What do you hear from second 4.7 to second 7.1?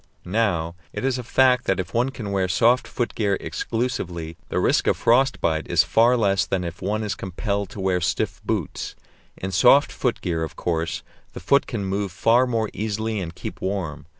of frost bite is far less than if one